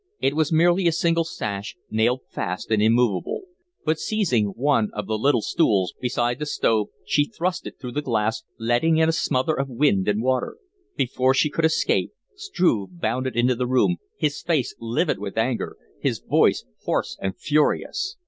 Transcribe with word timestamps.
It 0.19 0.35
was 0.35 0.51
merely 0.51 0.87
a 0.87 0.91
single 0.91 1.23
sash, 1.23 1.75
nailed 1.91 2.21
fast 2.31 2.71
and 2.71 2.81
immovable, 2.81 3.41
but 3.85 3.99
seizing 3.99 4.47
one 4.47 4.89
of 4.93 5.05
the 5.05 5.15
little 5.15 5.43
stools 5.43 5.93
beside 6.01 6.39
the 6.39 6.47
stove 6.47 6.87
she 7.05 7.25
thrust 7.25 7.67
it 7.67 7.75
through 7.79 7.91
the 7.91 8.01
glass, 8.01 8.41
letting 8.57 8.97
in 8.97 9.09
a 9.09 9.11
smother 9.11 9.53
of 9.53 9.69
wind 9.69 10.07
and 10.07 10.23
water. 10.23 10.57
Before 10.95 11.35
she 11.35 11.51
could 11.51 11.65
escape, 11.65 12.13
Struve 12.35 12.99
bounded 12.99 13.35
into 13.35 13.53
the 13.53 13.67
room, 13.67 13.97
his 14.17 14.41
face 14.41 14.73
livid 14.79 15.19
with 15.19 15.37
anger, 15.37 15.77
his 15.99 16.17
voice 16.17 16.65
hoarse 16.81 17.15
and 17.21 17.37
furious. 17.37 18.17